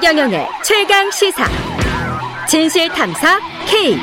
[0.00, 1.44] 최경영의 최강 시사.
[2.48, 3.96] 진실 탐사 K.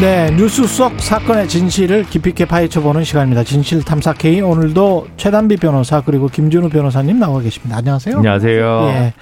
[0.00, 3.44] 네, 뉴스 속 사건의 진실을 깊이 있게 파헤쳐보는 시간입니다.
[3.44, 7.76] 진실 탐사 K 오늘도 최단비 변호사 그리고 김준우 변호사님 나와 계십니다.
[7.76, 8.16] 안녕하세요.
[8.16, 8.86] 안녕하세요.
[8.94, 9.12] 예,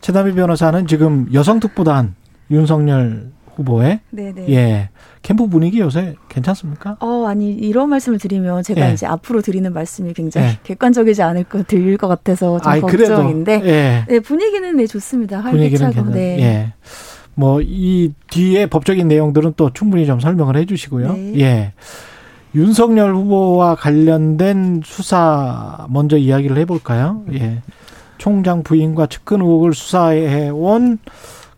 [0.00, 2.16] 최단비 변호사는 지금 여성특보단
[2.50, 4.48] 윤석열 후보의 네네.
[4.50, 4.88] 예
[5.22, 6.96] 캠프 분위기 요새 괜찮습니까?
[7.00, 8.92] 어 아니 이런 말씀을 드리면 제가 예.
[8.92, 10.58] 이제 앞으로 드리는 말씀이 굉장히 예.
[10.62, 15.42] 객관적이지 않을 거 들릴 것 같아서 좀 아이, 걱정인데 예, 네 분위기는 네 좋습니다.
[15.42, 16.10] 분위기는 활기차고.
[16.12, 16.38] 네.
[16.40, 16.72] 예.
[17.36, 21.12] 뭐 이 뒤에 법적인 내용들은 또 충분히 좀 설명을 해 주시고요.
[21.14, 21.40] 네.
[21.40, 21.72] 예.
[22.54, 27.24] 윤석열 후보와 관련된 수사 먼저 이야기를 해볼까요?
[27.32, 27.62] 예.
[28.18, 30.98] 총장 부인과 측근 의혹을 수사해온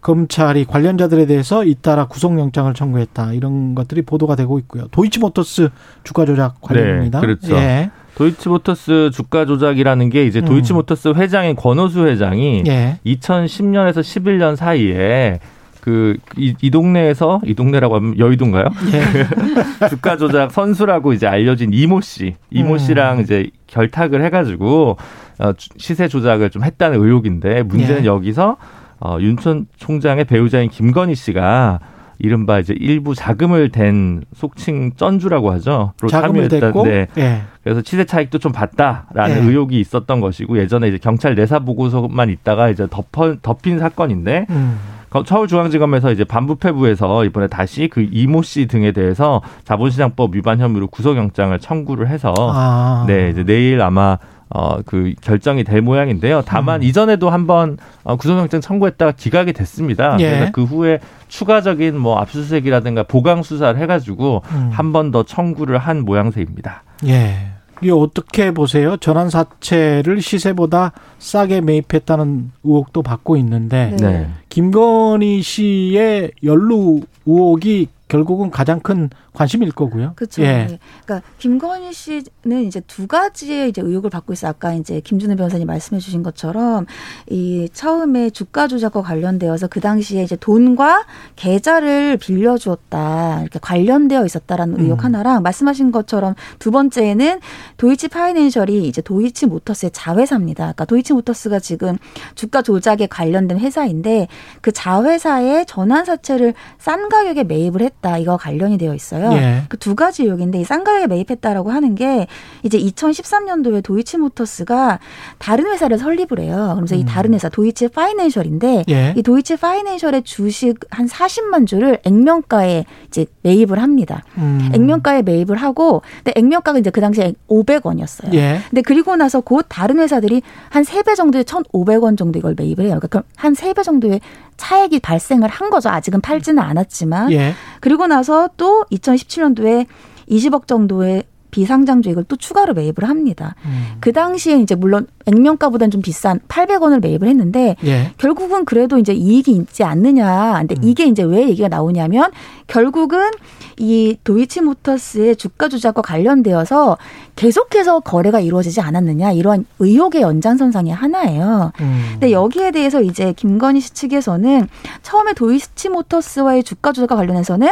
[0.06, 3.32] 검찰이 관련자들에 대해서 잇따라 구속영장을 청구했다.
[3.32, 4.86] 이런 것들이 보도가 되고 있고요.
[4.92, 5.70] 도이치모터스
[6.04, 7.20] 주가 조작 관련입니다.
[7.20, 7.56] 네, 그렇죠.
[7.56, 7.90] 예.
[8.14, 10.44] 도이치모터스 주가 조작이라는 게 이제 음.
[10.44, 13.00] 도이치모터스 회장인 권오수 회장이 예.
[13.04, 15.40] 2010년에서 11년 사이에
[15.80, 18.66] 그이 동네에서 이 동네라고 하면 여의도인가요?
[18.92, 19.88] 예.
[19.90, 22.78] 주가 조작 선수라고 이제 알려진 이모 씨, 이모 음.
[22.78, 24.98] 씨랑 이제 결탁을 해가지고
[25.40, 28.06] 어, 주- 시세 조작을 좀 했다는 의혹인데 문제는 예.
[28.06, 28.56] 여기서
[29.00, 31.80] 어, 윤천 총장의 배우자인 김건희 씨가
[32.18, 35.92] 이른바 이제 일부 자금을 댄 속칭 쩐주라고 하죠.
[36.00, 37.06] 로 자금을 댔고 네.
[37.18, 37.42] 예.
[37.62, 39.40] 그래서 치세 차익도 좀 봤다라는 예.
[39.50, 44.78] 의혹이 있었던 것이고 예전에 이제 경찰 내사 보고서만 있다가 이제 덮어, 덮인 사건인데 음.
[45.10, 51.58] 거- 서울중앙지검에서 이제 반부패부에서 이번에 다시 그 이모 씨 등에 대해서 자본시장법 위반 혐의로 구속영장을
[51.58, 53.04] 청구를 해서 아.
[53.06, 54.16] 네 이제 내일 아마
[54.48, 56.42] 어 그 결정이 될 모양인데요.
[56.46, 56.82] 다만 음.
[56.84, 60.16] 이전에도 한번 어, 구속영장 청구했다가 기각이 됐습니다.
[60.20, 60.30] 예.
[60.30, 64.70] 그래서 그 후에 추가적인 뭐 압수수색이라든가 보강 수사를 해가지고 음.
[64.72, 66.84] 한번 더 청구를 한 모양새입니다.
[67.06, 67.48] 예.
[67.82, 68.96] 이게 어떻게 보세요?
[68.96, 74.28] 전환 사채를 시세보다 싸게 매입했다는 의혹도 받고 있는데 네.
[74.56, 74.62] 네.
[74.62, 80.12] 김건희 씨의 연루 의혹이 결국은 가장 큰 관심일 거고요.
[80.16, 80.42] 그렇죠.
[80.42, 80.66] 예.
[80.66, 80.78] 네.
[81.04, 84.46] 그러니까 김건희 씨는 이제 두 가지의 이제 의혹을 받고 있어.
[84.46, 86.86] 요 아까 이제 김준우 변호사님 말씀해주신 것처럼
[87.28, 91.04] 이 처음에 주가 조작과 관련되어서 그 당시에 이제 돈과
[91.36, 94.80] 계좌를 빌려주었다 이렇게 관련되어 있었다라는 음.
[94.84, 97.40] 의혹 하나랑 말씀하신 것처럼 두 번째는
[97.76, 100.62] 도이치 파이낸셜이 이제 도이치 모터스의 자회사입니다.
[100.64, 101.98] 그러니까 도이치 모터스가 지금
[102.36, 104.28] 주가 조작에 관련된 회사인데
[104.60, 108.18] 그 자회사에 전환 사채를 싼 가격에 매입을 했다.
[108.18, 109.32] 이거 관련이 되어 있어요.
[109.32, 109.62] 예.
[109.68, 112.26] 그두 가지 의혹인데 이 싼 가격에 매입했다라고 하는 게
[112.62, 114.98] 이제 2013년도에 도이치모터스가
[115.38, 116.80] 다른 회사를 설립을 해요.
[116.92, 117.04] 이 음.
[117.06, 119.14] 다른 회사 도이치 파이낸셜인데 예.
[119.16, 124.22] 이 도이치 파이낸셜의 주식 한 40만 주를 액면가에 이제 매입을 합니다.
[124.38, 124.70] 음.
[124.74, 128.32] 액면가에 매입을 하고 근데 액면가가 이제 그 당시에 500원이었어요.
[128.34, 128.58] 예.
[128.70, 132.98] 근데 그리고 나서 곧 다른 회사들이 한세배 정도의 1,500원 정도 이걸 매입을 해요.
[133.00, 134.20] 그러니까 한세배 정도의
[134.56, 135.90] 차액이 발생을 한 거죠.
[135.90, 137.32] 아직은 팔지는 않았지만.
[137.32, 137.54] 예.
[137.80, 139.86] 그리고 나서 또 2017년도에
[140.28, 141.24] 20억 정도의
[141.56, 143.54] 비상장주익을 또 추가로 매입을 합니다.
[143.64, 143.96] 음.
[144.00, 148.12] 그 당시에 이제 물론 액면가보다는 좀 비싼 800원을 매입을 했는데 예.
[148.18, 150.56] 결국은 그래도 이제 이익이 있지 않느냐.
[150.58, 150.84] 근데 음.
[150.84, 152.30] 이게 이제 왜 얘기가 나오냐면
[152.66, 153.30] 결국은
[153.78, 156.98] 이 도이치모터스의 주가 조작과 관련되어서
[157.36, 161.72] 계속해서 거래가 이루어지지 않았느냐 이런 의혹의 연장선상의 하나예요.
[161.80, 162.06] 음.
[162.12, 164.68] 근데 여기에 대해서 이제 김건희 씨 측에서는
[165.02, 167.68] 처음에 도이치모터스와의 주가 조작과 관련해서는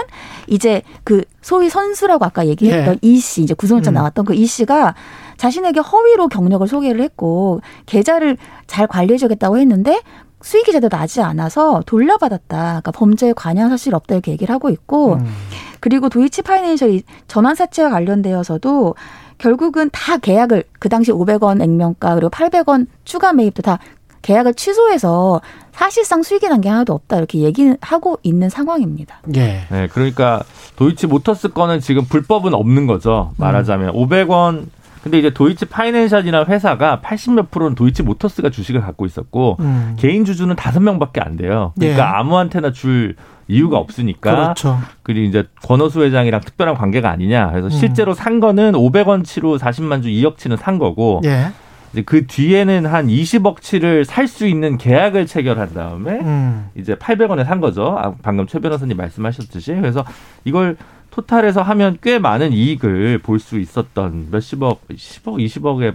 [0.46, 2.98] 이제 그 소위 선수라고 아까 얘기했던 예.
[3.02, 3.96] 이 씨, 이제 구속영장 음.
[3.96, 4.94] 나왔던 그 이 씨가
[5.36, 10.00] 자신에게 허위로 경력을 소개를 했고 계좌를 잘 관리해주겠다고 했는데
[10.40, 12.56] 수익이 제대로 나지 않아서 돌려받았다.
[12.56, 15.26] 그러니까 범죄에 관여한 사실이 없다 이렇게 얘기를 하고 있고 음.
[15.80, 18.94] 그리고 도이치 파이낸셜이 전환 사채와 관련되어서도
[19.36, 23.78] 결국은 다 계약을 그 당시 500원 액면가 그리고 800원 추가 매입도 다
[24.24, 25.40] 계약을 취소해서
[25.72, 29.20] 사실상 수익이 난 게 하나도 없다 이렇게 얘기하고 있는 상황입니다.
[29.36, 29.66] 예.
[29.70, 30.42] 네, 그러니까
[30.76, 33.32] 도이치 모터스 거는 지금 불법은 없는 거죠.
[33.36, 34.66] 말하자면 500원.
[35.02, 39.96] 근데 이제 도이치 파이낸셜이나 회사가 80몇 프로는 도이치 모터스가 주식을 갖고 있었고 음.
[39.98, 41.72] 개인 주주는 다섯 명밖에 안 돼요.
[41.78, 42.06] 그러니까 예.
[42.06, 43.16] 아무한테나 줄
[43.46, 44.78] 이유가 없으니까 그렇죠.
[45.02, 47.50] 그리고 이제 권호수 회장이랑 특별한 관계가 아니냐.
[47.50, 47.70] 그래서 음.
[47.70, 51.48] 실제로 산 거는 500원치로 40만 주 2억치는 산 거고 예.
[51.94, 56.68] 이제 그 뒤에는 한 20억치를 살 수 있는 계약을 체결한 다음에 음.
[56.74, 57.96] 이제 800원에 산 거죠.
[57.96, 59.74] 아, 방금 최 변호사님 말씀하셨듯이.
[59.76, 60.04] 그래서
[60.44, 60.76] 이걸
[61.12, 65.94] 토탈에서 하면 꽤 많은 이익을 볼 수 있었던 몇십억, 10억, 20억의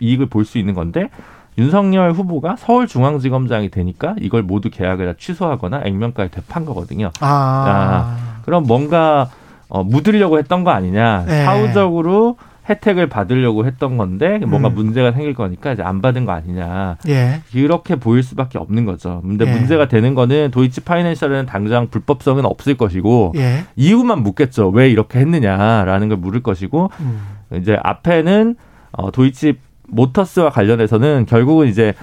[0.00, 1.10] 이익을 볼 수 있는 건데
[1.58, 7.10] 윤석열 후보가 서울중앙지검장이 되니까 이걸 모두 계약을 다 취소하거나 액면가에 되판 거거든요.
[7.20, 8.40] 아.
[8.44, 9.30] 그럼 뭔가
[9.68, 11.24] 어, 묻으려고 했던 거 아니냐.
[11.26, 11.44] 네.
[11.44, 12.36] 사후적으로
[12.68, 14.74] 혜택을 받으려고 했던 건데 뭔가 음.
[14.74, 16.98] 문제가 생길 거니까 이제 안 받은 거 아니냐.
[17.08, 17.40] 예.
[17.54, 19.20] 이렇게 보일 수밖에 없는 거죠.
[19.22, 19.52] 근데 예.
[19.52, 23.64] 문제가 되는 거는 도이치 파이낸셜은 당장 불법성은 없을 것이고 예.
[23.76, 24.68] 이유만 묻겠죠.
[24.68, 27.20] 왜 이렇게 했느냐라는 걸 물을 것이고 음.
[27.56, 28.56] 이제 앞에는
[28.92, 29.54] 어 도이치
[29.88, 31.94] 모터스와 관련해서는 결국은 이제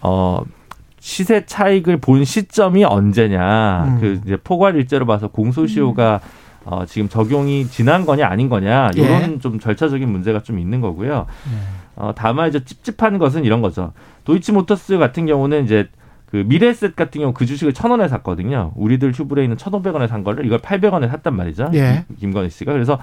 [0.00, 0.42] 어
[0.98, 3.84] 시세 차익을 본 시점이 언제냐.
[3.84, 4.00] 음.
[4.00, 6.20] 그 이제 포괄 일제로 봐서 공소시효가
[6.68, 9.38] 어 지금 적용이 지난 거냐 아닌 거냐 이런 예.
[9.38, 11.26] 좀 절차적인 문제가 좀 있는 거고요.
[11.52, 11.56] 예.
[11.94, 13.92] 어 다만 이제 찝찝한 것은 이런 거죠.
[14.24, 15.88] 도이치모터스 같은 경우는 이제
[16.28, 18.72] 그 미래에셋 같은 경우 그 주식을 천 원에 샀거든요.
[18.74, 21.70] 우리들 휴브레인은 천오백 원에 산 거를 이걸 팔백 원에 샀단 말이죠.
[21.74, 22.04] 예.
[22.18, 22.98] 김건희 씨가 그래서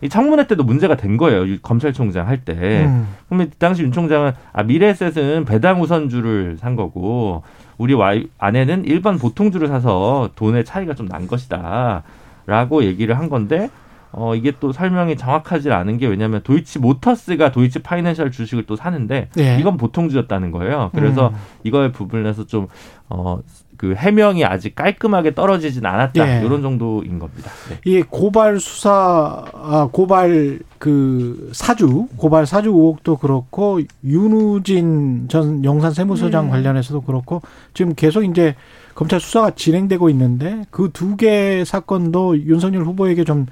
[0.00, 1.44] 이 청문회 때도 문제가 된 거예요.
[1.48, 2.84] 유- 검찰총장 할 때.
[2.86, 3.08] 음.
[3.26, 7.42] 그러면 당시 윤 총장은 아 미래에셋은 배당 우선주를 산 거고
[7.78, 12.04] 우리 와이 아내는 일반 보통주를 사서 돈의 차이가 좀 난 것이다
[12.48, 13.68] 라고 얘기를 한 건데
[14.10, 19.28] 어 이게 또 설명이 정확하지 않은 게 왜냐하면 도이치 모터스가 도이치 파이낸셜 주식을 또 사는데
[19.38, 19.58] 예.
[19.60, 20.90] 이건 보통 주였다는 거예요.
[20.94, 21.34] 그래서 음.
[21.62, 22.68] 이거에 부분에서 좀
[23.10, 23.42] 어
[23.78, 26.44] 그 해명이 아직 깔끔하게 떨어지진 않았다 예.
[26.44, 27.50] 이런 정도인 겁니다.
[27.70, 27.78] 네.
[27.84, 36.46] 이 고발 수사 아 고발 그 사주 고발 사주 의혹도 그렇고 윤우진 전 용산 세무서장
[36.46, 36.50] 네.
[36.50, 37.40] 관련해서도 그렇고
[37.72, 38.56] 지금 계속 이제
[38.98, 43.46] 검찰 수사가 진행되고 있는데 그 두 개 사건도 윤석열 후보에게 좀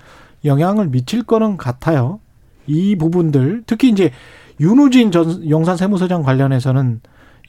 [0.44, 2.20] 영향을 미칠 거는 같아요.
[2.66, 4.10] 이 부분들 특히 이제
[4.60, 7.00] 윤우진 전 용산 세무서장 관련해서는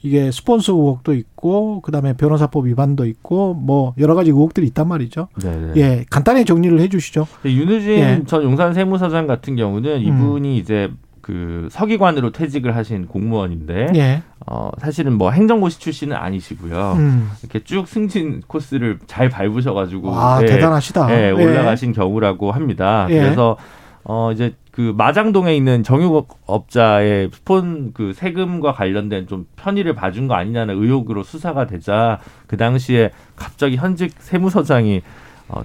[0.02, 5.26] 이게 스폰서 의혹도 있고 그다음에 변호사법 위반도 있고 뭐 여러 가지 의혹들이 있단 말이죠.
[5.42, 5.72] 네, 네.
[5.76, 7.26] 예, 간단히 정리를 해 주시죠.
[7.42, 8.22] 근데 윤우진 예.
[8.26, 10.88] 전 용산 세무서장 같은 경우는 이분이 이제
[11.20, 14.22] 그 서기관으로 퇴직을 하신 공무원인데 예.
[14.50, 16.94] 어 사실은 뭐 행정고시 출신은 아니시고요.
[16.96, 17.30] 음.
[17.42, 21.10] 이렇게 쭉 승진 코스를 잘 밟으셔가지고 와, 예, 대단하시다.
[21.12, 23.06] 예, 올라가신 경우라고 합니다.
[23.10, 23.20] 예.
[23.20, 23.58] 그래서
[24.04, 30.80] 어 이제 그 마장동에 있는 정유업자의 스폰 그 세금과 관련된 좀 편의를 봐준 거 아니냐는
[30.80, 35.02] 의혹으로 수사가 되자 그 당시에 갑자기 현직 세무서장이
[35.48, 35.62] 어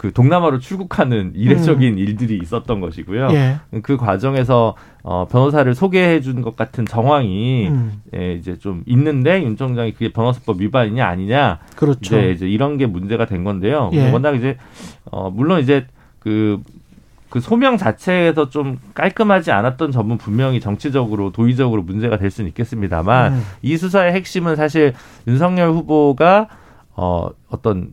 [0.00, 3.26] 그 동남아로 출국하는 이례적인 일들이 있었던 것이고요.
[3.26, 3.34] 음.
[3.34, 3.80] 예.
[3.82, 8.00] 그 과정에서 어 변호사를 소개해 준 것 같은 정황이 음.
[8.16, 12.16] 예, 이제 좀 있는데 윤 총장이 그게 변호사법 위반이냐 아니냐 그렇죠.
[12.16, 13.90] 이제, 이제 이런 게 문제가 된 건데요.
[13.92, 14.10] 예.
[14.10, 14.56] 워낙 이제
[15.04, 15.86] 어 물론 이제
[16.20, 23.42] 그그 소명 자체에서 좀 깔끔하지 않았던 점은 분명히 정치적으로 도의적으로 문제가 될 수는 있겠습니다만 음.
[23.60, 24.94] 이 수사의 핵심은 사실
[25.26, 26.48] 윤석열 후보가
[26.96, 27.92] 어 어떤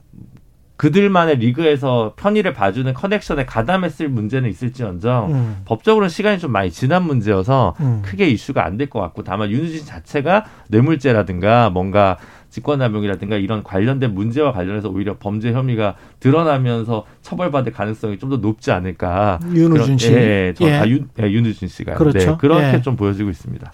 [0.78, 5.58] 그들만의 리그에서 편의를 봐주는 커넥션에 가담했을 문제는 있을지언정 음.
[5.66, 8.02] 법적으로는 시간이 좀 많이 지난 문제여서 음.
[8.06, 12.18] 크게 이슈가 안 될 것 같고 다만 윤우진 자체가 뇌물죄라든가 뭔가
[12.50, 19.40] 직권남용이라든가 이런 관련된 문제와 관련해서 오히려 범죄 혐의가 드러나면서 처벌받을 가능성이 좀 더 높지 않을까.
[19.54, 20.12] 윤우진 씨.
[20.12, 20.74] 예, 예, 저, 예.
[20.74, 21.94] 아, 윤, 예, 윤우진 씨가.
[21.96, 22.20] 그렇죠.
[22.32, 22.82] 네, 그렇게 예.
[22.82, 23.72] 좀 보여지고 있습니다.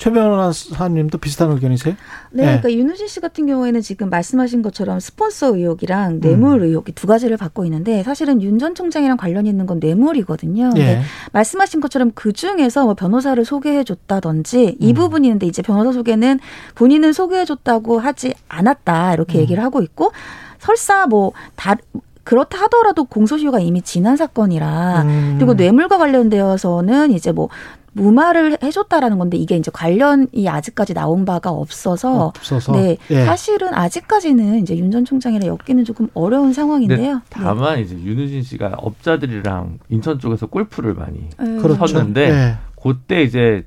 [0.00, 1.94] 최 변호사님도 비슷한 의견이세요?
[2.30, 2.42] 네, 네.
[2.46, 5.58] 그러니까 윤우진 씨 같은 경우에는 지금 말씀하신 것처럼 스폰서 음.
[5.58, 10.70] 의혹이랑 뇌물 의혹이 두 가지를 받고 있는데 사실은 윤 전 총장이랑 관련이 있는 건 뇌물이거든요.
[10.78, 11.00] 예.
[11.32, 14.94] 말씀하신 것처럼 그 중에서 뭐 변호사를 소개해 줬다든지 이 음.
[14.94, 16.40] 부분이 있는데 이제 변호사 소개는
[16.76, 19.40] 본인은 소개해 줬다고 하지 않았다 이렇게 음.
[19.40, 20.12] 얘기를 하고 있고
[20.58, 21.76] 설사 뭐다
[22.22, 25.34] 그렇다 하더라도 공소시효가 이미 지난 사건이라 음.
[25.38, 27.48] 그리고 뇌물과 관련되어서는 이제 뭐
[27.92, 32.72] 무마를 해줬다라는 건데 이게 이제 관련이 아직까지 나온 바가 없어서 없어서.
[32.72, 33.24] 네 예.
[33.24, 37.14] 사실은 아직까지는 이제 윤 전 총장이랑 엮기는 조금 어려운 상황인데요.
[37.14, 37.20] 네.
[37.30, 41.56] 다만 이제 윤우진 씨가 업자들이랑 인천 쪽에서 골프를 많이 네.
[41.62, 41.86] 그렇죠.
[41.86, 42.56] 쳤는데 예.
[42.82, 43.64] 그때 이제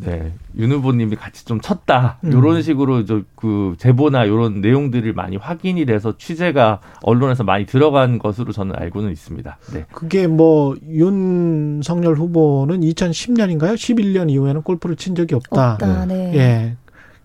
[0.00, 2.18] 네, 윤 후보님이 같이 좀 쳤다.
[2.24, 2.32] 음.
[2.32, 8.52] 요런 식으로 저 그 제보나 요런 내용들을 많이 확인이 돼서 취재가 언론에서 많이 들어간 것으로
[8.52, 9.58] 저는 알고는 있습니다.
[9.74, 9.84] 네.
[9.92, 13.74] 그게 뭐 윤석열 후보는 2010년인가요?
[13.74, 15.72] 11년 이후에는 골프를 친 적이 없다.
[15.74, 16.06] 없다.
[16.06, 16.32] 네.
[16.34, 16.76] 예.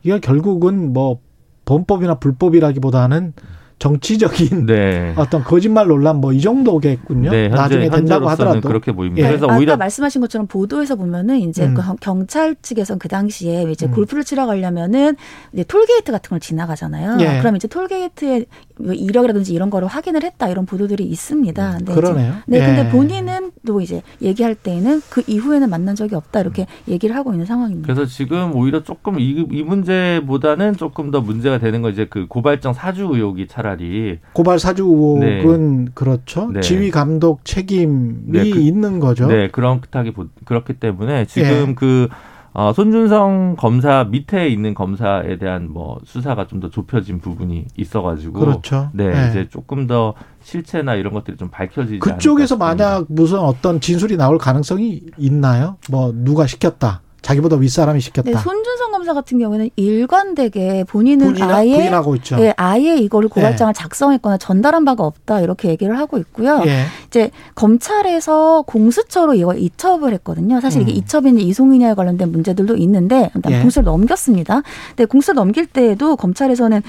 [0.03, 1.21] 이게 결국은 뭐
[1.63, 3.31] 범법이나 불법이라기보다는
[3.79, 5.13] 정치적인 네.
[5.17, 7.31] 어떤 거짓말 논란 뭐 이 정도겠군요.
[7.31, 8.61] 네, 현재, 나중에 된다고 하더라도.
[8.61, 9.25] 그렇게 보입니다.
[9.25, 9.29] 예.
[9.31, 11.73] 그래서 아까 오히려 말씀하신 것처럼 보도에서 보면은 이제 음.
[11.73, 13.91] 그 경- 경찰 측에선 그 당시에 이제 음.
[13.91, 15.15] 골프를 치러 가려면은
[15.53, 17.17] 이제 톨게이트 같은 걸 지나가잖아요.
[17.21, 17.39] 예.
[17.39, 18.45] 그럼 이제 톨게이트의
[18.79, 21.77] 뭐 이력이라든지 이런 거를 확인을 했다 이런 보도들이 있습니다.
[21.79, 22.33] 근데 이제 그러네요.
[22.45, 22.65] 네, 예.
[22.65, 27.45] 근데 본인은 또 이제 얘기할 때에는 그 이후에는 만난 적이 없다 이렇게 얘기를 하고 있는
[27.45, 27.91] 상황입니다.
[27.93, 32.73] 그래서 지금 오히려 조금 이, 이 문제보다는 조금 더 문제가 되는 건 이제 그 고발장
[32.73, 36.49] 사주 의혹이 차라리 고발 사주 의혹은 그렇죠.
[36.51, 36.61] 네.
[36.61, 39.27] 지휘 감독 책임이 네, 그- 있는 거죠.
[39.27, 41.73] 네 그렇다기 보- 그렇기 때문에 지금 예.
[41.75, 42.07] 그
[42.51, 48.89] 어, 손준성 검사 밑에 있는 검사에 대한 뭐 수사가 좀 더 좁혀진 부분이 있어가지고 그렇죠.
[48.93, 49.29] 네, 네.
[49.29, 52.57] 이제 조금 더 실체나 이런 것들이 좀 밝혀지지 그쪽에서.
[52.57, 55.77] 만약 무슨 어떤 진술이 나올 가능성이 있나요?
[55.91, 57.01] 뭐 누가 시켰다.
[57.21, 58.31] 자기보다 윗사람이 시켰다.
[58.31, 62.37] 네, 손준성 검사 같은 경우에는 일관되게 본인은 부인하, 아예 부인하고 있죠.
[62.39, 66.61] 예, 아예 이거를 고발장을 작성했거나 전달한 바가 없다 이렇게 얘기를 하고 있고요.
[66.65, 66.85] 예.
[67.07, 70.61] 이제 검찰에서 공수처로 이걸 이첩을 했거든요.
[70.61, 70.97] 사실 이게 음.
[70.97, 73.59] 이첩이냐 이송이냐에 관련된 문제들도 있는데 예.
[73.61, 74.61] 공수를 넘겼습니다.
[74.89, 76.81] 근데 공수를 넘길 때에도 검찰에서는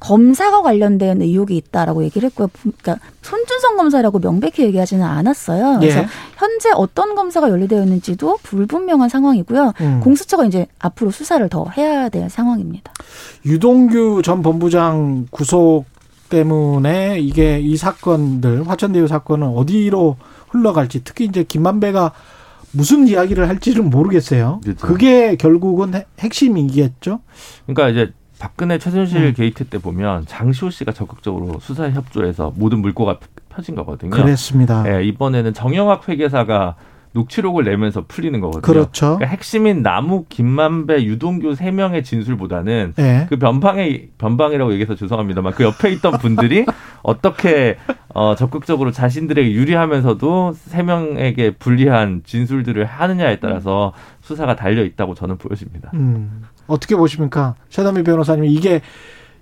[0.00, 2.48] 검사가 관련된 의혹이 있다라고 얘기를 했고요.
[2.60, 5.78] 그러니까 손준성 검사라고 명백히 얘기하지는 않았어요.
[5.80, 6.06] 그래서 예.
[6.36, 9.72] 현재 어떤 검사가 연루되어 있는지도 불분명한 상황이고요.
[9.80, 10.00] 음.
[10.02, 12.92] 공수처가 이제 앞으로 수사를 더 해야 될 상황입니다.
[13.46, 15.84] 유동규 전 본부장 구속
[16.28, 20.16] 때문에 이게 이 사건들 화천대유 사건은 어디로
[20.48, 22.12] 흘러갈지 특히 이제 김만배가
[22.72, 24.60] 무슨 이야기를 할지는 모르겠어요.
[24.64, 24.86] 그렇죠.
[24.86, 27.20] 그게 결국은 핵- 핵심이겠죠.
[27.66, 28.12] 그러니까 이제
[28.44, 29.32] 박근혜 최순실 음.
[29.32, 33.18] 게이트 때 보면 장시호 씨가 적극적으로 수사에 협조해서 모든 물꼬가
[33.48, 34.10] 터진 거거든요.
[34.10, 34.82] 그랬습니다.
[34.82, 36.74] 네, 이번에는 정영학 회계사가
[37.12, 38.60] 녹취록을 내면서 풀리는 거거든요.
[38.60, 39.16] 그렇죠.
[39.16, 43.26] 그러니까 핵심인 남욱, 김만배, 유동규 세 명의 진술보다는 예.
[43.30, 46.66] 그 변방에 변방이라고 얘기해서 죄송합니다만 그 옆에 있던 분들이
[47.02, 55.38] 어떻게 어, 적극적으로 자신들에게 유리하면서도 세 명에게 불리한 진술들을 하느냐에 따라서 수사가 달려 있다고 저는
[55.38, 55.92] 보여집니다.
[55.94, 56.42] 음.
[56.66, 57.54] 어떻게 보십니까?
[57.70, 58.80] 최담희 변호사님 이게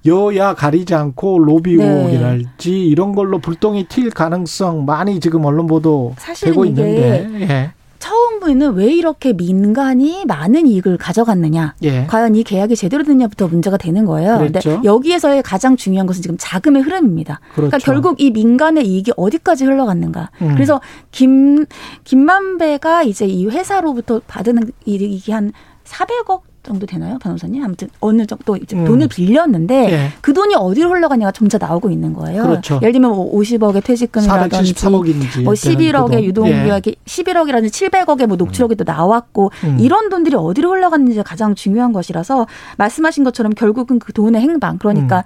[0.06, 1.84] 여야 가리지 않고 로비 네.
[1.84, 7.72] 의혹이랄지 이런 걸로 불똥이 튈 가능성 많이 지금 언론 보도 되고 있는데 예.
[8.02, 11.76] 처음부에는 왜 이렇게 민간이 많은 이익을 가져갔느냐.
[11.84, 12.04] 예.
[12.06, 14.38] 과연 이 계약이 제대로 됐냐부터 문제가 되는 거예요.
[14.38, 14.80] 근데 그랬죠.
[14.82, 17.38] 여기에서의 가장 중요한 것은 지금 자금의 흐름입니다.
[17.54, 17.68] 그렇죠.
[17.68, 20.30] 그러니까 결국 이 민간의 이익이 어디까지 흘러갔는가.
[20.42, 20.54] 음.
[20.54, 20.80] 그래서
[21.12, 21.64] 김
[22.02, 25.52] 김만배가 이제 이 회사로부터 받은 이익이 한
[25.84, 27.64] 400억 정도 되나요, 변호사님?
[27.64, 28.84] 아무튼 어느 정도 이제 음.
[28.84, 30.08] 돈을 빌렸는데 예.
[30.20, 32.42] 그 돈이 어디로 흘러가냐가 점차 나오고 있는 거예요.
[32.42, 32.78] 그렇죠.
[32.82, 36.24] 예를 들면 뭐 50억의 퇴직금이라든지 473억인지 뭐 11억의 예.
[36.24, 39.78] 유동규에게 11억이라든지 700억의 뭐 녹취록이 또 나왔고 음.
[39.80, 42.46] 이런 돈들이 어디로 흘러갔는지가 가장 중요한 것이라서
[42.78, 45.22] 말씀하신 것처럼 결국은 그 돈의 행방 그러니까 음.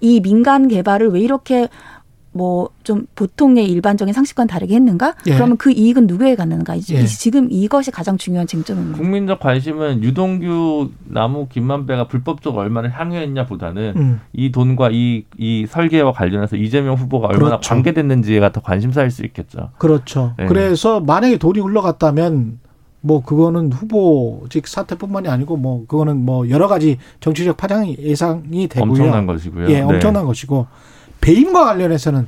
[0.00, 1.68] 이 민간 개발을 왜 이렇게
[2.38, 5.14] 뭐 좀 보통의 일반적인 상식과는 다르게 했는가?
[5.26, 5.34] 예.
[5.34, 6.74] 그러면 그 이익은 누구에게 갔는가?
[6.74, 7.04] 이- 예.
[7.04, 8.96] 지금 이것이 가장 중요한 쟁점입니다.
[8.96, 14.20] 국민적 관심은 유동규, 남욱, 김만배가 불법적으로 얼마나 향유했냐보다는 음.
[14.32, 17.68] 이 돈과 이, 이 설계와 관련해서 이재명 후보가 얼마나 그렇죠.
[17.68, 19.68] 관계됐는지가 더 관심사일 수 있겠죠.
[19.76, 20.32] 그렇죠.
[20.38, 20.46] 네.
[20.46, 22.58] 그래서 만약에 돈이 흘러갔다면
[23.02, 28.90] 뭐 그거는 후보직 사태뿐만이 아니고 뭐 그거는 뭐 여러 가지 정치적 파장이 예상이 되고요.
[28.90, 29.64] 엄청난 것이고요.
[29.68, 29.80] 예, 네.
[29.82, 30.66] 엄청난 것이고
[31.20, 32.26] 배임과 관련해서는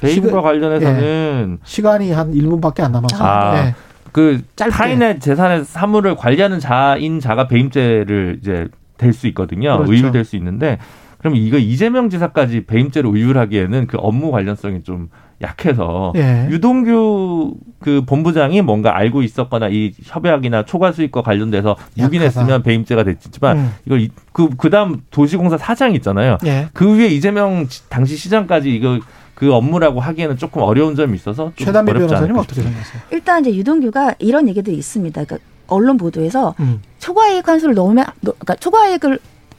[0.00, 3.22] 배임과 시간- 관련해서는 시간이 한 1분밖에 안 남았어요.
[3.28, 3.74] 아, 네.
[4.12, 4.72] 그 짧게.
[4.72, 9.76] 타인의 재산의 사물을 관리하는 자인 자가 배임죄를 이제 될 수 있거든요.
[9.78, 9.92] 그렇죠.
[9.92, 10.78] 의율될 수 있는데
[11.18, 15.08] 그럼 이거 이재명 지사까지 배임죄로 의율하기에는 그 업무 관련성이 좀
[15.44, 16.48] 약해서 예.
[16.50, 22.62] 유동규 그 본부장이 뭔가 알고 있었거나 이 협약이나 초과 수익과 관련돼서 묵인했으면 약하다.
[22.64, 23.70] 배임죄가 됐지만 음.
[23.86, 26.38] 이걸 이- 그 그다음 도시공사 사장 있잖아요.
[26.46, 26.68] 예.
[26.72, 28.98] 그 위에 이재명 지- 당시 시장까지 이거
[29.34, 33.02] 그 업무라고 하기에는 조금 어려운 점이 있어서 어렵지 변호사님 어떻게 생각하세요?
[33.10, 35.24] 일단 이제 유동규가 이런 얘기들이 있습니다.
[35.24, 36.80] 그러니까 언론 보도에서 음.
[36.98, 39.18] 초과이익 환수를 넣으면 넣- 그러니까 초과이익을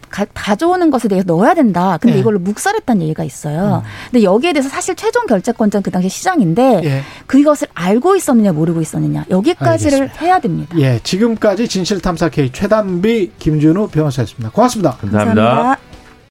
[0.09, 1.97] 가, 가져오는 것에 대해서 넣어야 된다.
[2.01, 2.19] 근데 예.
[2.19, 3.83] 이걸로 묵살했다는 얘기가 있어요.
[4.12, 7.01] 근데 여기에 대해서 사실 최종 결재권자는 그 당시 시장인데 예.
[7.27, 10.25] 그것을 알고 있었느냐 모르고 있었느냐 여기까지를 알겠습니다.
[10.25, 10.75] 해야 됩니다.
[10.79, 11.00] 예.
[11.03, 14.51] 지금까지 진실탐사 K 최단비 김준우 변호사였습니다.
[14.51, 14.91] 고맙습니다.
[14.97, 15.94] 감사합니다.